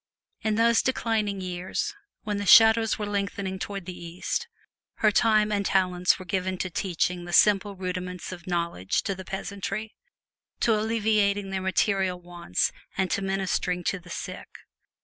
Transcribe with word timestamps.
In 0.41 0.55
those 0.55 0.81
declining 0.81 1.37
days, 1.41 1.93
when 2.23 2.37
the 2.37 2.47
shadows 2.47 2.97
were 2.97 3.05
lengthening 3.05 3.59
toward 3.59 3.85
the 3.85 3.93
east, 3.95 4.47
her 4.95 5.11
time 5.11 5.51
and 5.51 5.63
talents 5.63 6.17
were 6.17 6.25
given 6.25 6.57
to 6.57 6.71
teaching 6.71 7.25
the 7.25 7.31
simple 7.33 7.75
rudiments 7.75 8.31
of 8.31 8.47
knowledge 8.47 9.03
to 9.03 9.13
the 9.13 9.23
peasantry, 9.25 9.93
to 10.61 10.73
alleviating 10.73 11.51
their 11.51 11.61
material 11.61 12.19
wants 12.19 12.71
and 12.97 13.11
to 13.11 13.21
ministering 13.21 13.83
to 13.83 13.99
the 13.99 14.09
sick. 14.09 14.49